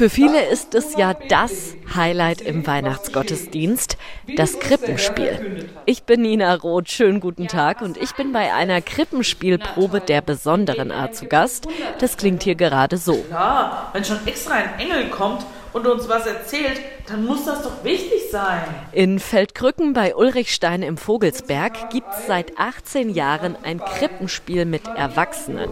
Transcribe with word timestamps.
Für 0.00 0.08
viele 0.08 0.46
ist 0.46 0.74
es 0.74 0.96
ja 0.96 1.12
das 1.12 1.76
Highlight 1.94 2.40
im 2.40 2.66
Weihnachtsgottesdienst, 2.66 3.98
das 4.34 4.58
Krippenspiel. 4.58 5.68
Ich 5.84 6.04
bin 6.04 6.22
Nina 6.22 6.54
Roth, 6.54 6.88
schönen 6.88 7.20
guten 7.20 7.48
Tag 7.48 7.82
und 7.82 7.98
ich 7.98 8.14
bin 8.14 8.32
bei 8.32 8.54
einer 8.54 8.80
Krippenspielprobe 8.80 10.00
der 10.00 10.22
besonderen 10.22 10.90
Art 10.90 11.16
zu 11.16 11.26
Gast. 11.26 11.68
Das 11.98 12.16
klingt 12.16 12.44
hier 12.44 12.54
gerade 12.54 12.96
so. 12.96 13.22
Ja, 13.30 13.90
wenn 13.92 14.02
schon 14.02 14.26
extra 14.26 14.54
ein 14.54 14.78
Engel 14.78 15.10
kommt 15.10 15.44
und 15.74 15.86
uns 15.86 16.08
was 16.08 16.26
erzählt, 16.26 16.80
dann 17.06 17.26
muss 17.26 17.44
das 17.44 17.62
doch 17.62 17.84
wichtig 17.84 18.30
sein. 18.30 18.62
In 18.92 19.18
Feldkrücken 19.18 19.92
bei 19.92 20.16
Ulrichstein 20.16 20.82
im 20.82 20.96
Vogelsberg 20.96 21.90
gibt 21.90 22.08
es 22.14 22.26
seit 22.26 22.58
18 22.58 23.10
Jahren 23.10 23.54
ein 23.64 23.80
Krippenspiel 23.80 24.64
mit 24.64 24.86
Erwachsenen. 24.86 25.70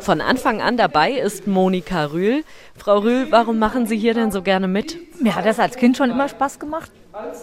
Von 0.00 0.20
Anfang 0.20 0.60
an 0.60 0.76
dabei 0.76 1.12
ist 1.12 1.46
Monika 1.46 2.06
Rühl. 2.06 2.44
Frau 2.76 2.98
Rühl, 2.98 3.26
warum 3.30 3.58
machen 3.58 3.86
Sie 3.86 3.96
hier 3.96 4.14
denn 4.14 4.30
so 4.30 4.42
gerne 4.42 4.68
mit? 4.68 5.20
Mir 5.20 5.34
hat 5.34 5.46
das 5.46 5.58
als 5.58 5.76
Kind 5.76 5.96
schon 5.96 6.10
immer 6.10 6.28
Spaß 6.28 6.58
gemacht. 6.58 6.90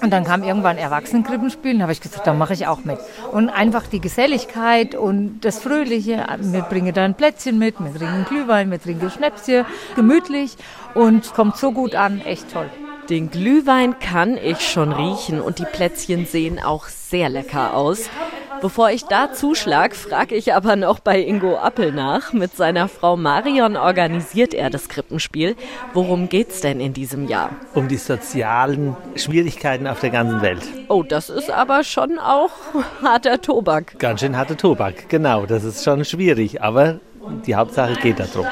Und 0.02 0.12
dann 0.12 0.24
kam 0.24 0.44
irgendwann 0.44 0.78
Erwachsenenkrippenspiel, 0.78 1.78
da 1.78 1.84
habe 1.84 1.94
ich 1.94 2.02
gesagt, 2.02 2.28
da 2.28 2.34
mache 2.34 2.54
ich 2.54 2.68
auch 2.68 2.86
mit. 2.86 3.00
Und 3.32 3.50
einfach 3.50 3.88
die 3.88 4.00
Geselligkeit 4.00 4.94
und 4.94 5.42
das 5.42 5.60
Fröhliche. 5.60 6.26
Wir 6.40 6.62
bringen 6.62 6.94
da 6.94 7.04
ein 7.04 7.16
Plätzchen 7.16 7.58
mit, 7.58 7.76
wir 7.80 7.94
trinken 7.94 8.26
Glühwein, 8.30 8.70
wir 8.70 8.80
trinken 8.80 9.10
Schnäpschen, 9.10 9.66
gemütlich 9.96 10.58
und 10.94 11.34
kommt 11.34 11.58
so 11.58 11.72
gut 11.72 11.96
an, 11.96 12.22
echt 12.22 12.54
toll. 12.54 12.70
Den 13.10 13.32
Glühwein 13.32 14.00
kann 14.00 14.38
ich 14.38 14.62
schon 14.62 14.94
riechen 14.94 15.42
und 15.42 15.60
die 15.60 15.66
Plätzchen 15.66 16.26
sehen 16.26 16.64
auch 16.64 16.86
sehr 16.88 17.30
lecker 17.30 17.74
aus. 17.74 18.10
Bevor 18.62 18.92
ich 18.92 19.06
da 19.06 19.34
zuschlag, 19.34 19.96
frage 19.96 20.36
ich 20.36 20.54
aber 20.54 20.76
noch 20.76 21.00
bei 21.00 21.20
Ingo 21.22 21.58
Appel 21.58 21.92
nach. 21.92 22.34
Mit 22.34 22.56
seiner 22.56 22.88
Frau 22.88 23.18
Marion 23.18 23.78
organisiert 23.78 24.54
er 24.54 24.70
das 24.70 24.90
Krippenspiel. 24.90 25.56
Worum 25.94 26.30
geht's 26.30 26.62
denn 26.62 26.80
in 26.80 26.94
diesem 26.94 27.28
Jahr? 27.28 27.52
Um 27.74 27.88
die 27.88 27.98
sozialen 27.98 28.96
Schwierigkeiten 29.16 29.88
auf 29.88 30.00
der 30.00 30.10
ganzen 30.10 30.42
Welt. 30.42 30.64
Oh, 30.88 31.04
das 31.04 31.30
ist 31.30 31.52
aber 31.52 31.84
schon 31.84 32.20
auch 32.20 32.52
harter 33.02 33.42
Tobak. 33.42 34.00
Ganz 34.00 34.22
schön 34.22 34.38
harter 34.38 34.58
Tobak, 34.58 35.10
genau. 35.10 35.46
Das 35.46 35.64
ist 35.64 35.84
schon 35.84 36.06
schwierig, 36.06 36.62
aber 36.62 37.00
die 37.46 37.56
Hauptsache 37.56 37.94
geht 37.96 38.20
darum. 38.20 38.46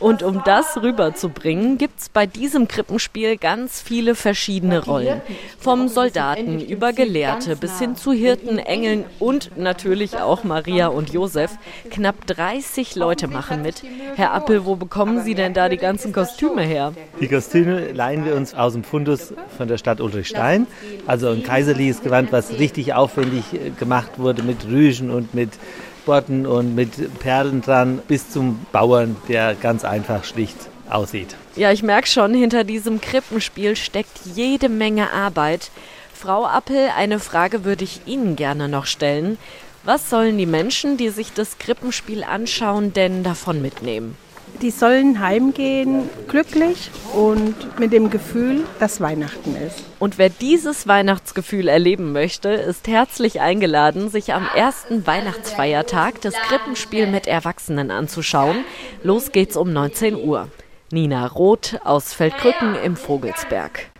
Und 0.00 0.22
um 0.22 0.42
das 0.44 0.80
rüberzubringen, 0.80 1.78
gibt 1.78 2.00
es 2.00 2.08
bei 2.08 2.26
diesem 2.26 2.68
Krippenspiel 2.68 3.36
ganz 3.36 3.80
viele 3.80 4.14
verschiedene 4.14 4.84
Rollen. 4.84 5.20
Vom 5.58 5.88
Soldaten 5.88 6.60
über 6.60 6.92
Gelehrte 6.92 7.56
bis 7.56 7.78
hin 7.78 7.96
zu 7.96 8.12
Hirten, 8.12 8.58
Engeln 8.58 9.04
und 9.18 9.56
natürlich 9.56 10.18
auch 10.18 10.44
Maria 10.44 10.88
und 10.88 11.10
Josef. 11.10 11.50
Knapp 11.90 12.26
30 12.26 12.94
Leute 12.94 13.28
machen 13.28 13.62
mit. 13.62 13.82
Herr 14.14 14.32
Appel, 14.32 14.64
wo 14.64 14.76
bekommen 14.76 15.22
Sie 15.24 15.34
denn 15.34 15.54
da 15.54 15.68
die 15.68 15.76
ganzen 15.76 16.12
Kostüme 16.12 16.62
her? 16.62 16.92
Die 17.20 17.28
Kostüme 17.28 17.92
leihen 17.92 18.24
wir 18.24 18.36
uns 18.36 18.54
aus 18.54 18.74
dem 18.74 18.84
Fundus 18.84 19.34
von 19.56 19.68
der 19.68 19.78
Stadt 19.78 20.00
Ulrichstein. 20.00 20.66
Also 21.06 21.28
ein 21.30 21.42
kaiserliches 21.42 22.02
Gewand, 22.02 22.32
was 22.32 22.52
richtig 22.52 22.94
aufwendig 22.94 23.52
äh, 23.52 23.70
gemacht 23.70 24.18
wurde 24.18 24.42
mit 24.42 24.66
Rüschen 24.66 25.10
und 25.10 25.34
mit 25.34 25.50
Sporten 26.08 26.46
und 26.46 26.74
mit 26.74 27.18
Perlen 27.18 27.60
dran 27.60 28.00
bis 28.08 28.30
zum 28.30 28.64
Bauern, 28.72 29.16
der 29.28 29.54
ganz 29.54 29.84
einfach 29.84 30.24
schlicht 30.24 30.56
aussieht. 30.88 31.36
Ja, 31.54 31.70
ich 31.70 31.82
merke 31.82 32.08
schon, 32.08 32.32
hinter 32.32 32.64
diesem 32.64 33.02
Krippenspiel 33.02 33.76
steckt 33.76 34.20
jede 34.24 34.70
Menge 34.70 35.12
Arbeit. 35.12 35.70
Frau 36.14 36.46
Appel, 36.46 36.88
eine 36.96 37.18
Frage 37.18 37.66
würde 37.66 37.84
ich 37.84 38.00
Ihnen 38.06 38.36
gerne 38.36 38.70
noch 38.70 38.86
stellen. 38.86 39.36
Was 39.84 40.08
sollen 40.08 40.38
die 40.38 40.46
Menschen, 40.46 40.96
die 40.96 41.10
sich 41.10 41.34
das 41.34 41.58
Krippenspiel 41.58 42.24
anschauen, 42.24 42.94
denn 42.94 43.22
davon 43.22 43.60
mitnehmen? 43.60 44.16
Die 44.60 44.70
sollen 44.70 45.20
heimgehen 45.20 46.08
glücklich 46.26 46.90
und 47.14 47.78
mit 47.78 47.92
dem 47.92 48.10
Gefühl, 48.10 48.64
dass 48.80 49.00
Weihnachten 49.00 49.54
ist. 49.54 49.84
Und 49.98 50.18
wer 50.18 50.30
dieses 50.30 50.88
Weihnachtsgefühl 50.88 51.68
erleben 51.68 52.12
möchte, 52.12 52.48
ist 52.48 52.88
herzlich 52.88 53.40
eingeladen, 53.40 54.08
sich 54.08 54.34
am 54.34 54.48
ersten 54.56 55.06
Weihnachtsfeiertag 55.06 56.20
das 56.22 56.34
Krippenspiel 56.34 57.06
mit 57.06 57.26
Erwachsenen 57.26 57.90
anzuschauen. 57.90 58.64
Los 59.02 59.30
geht's 59.32 59.56
um 59.56 59.72
19 59.72 60.16
Uhr. 60.16 60.48
Nina 60.90 61.26
Roth 61.26 61.78
aus 61.84 62.14
Feldkrücken 62.14 62.74
im 62.82 62.96
Vogelsberg. 62.96 63.90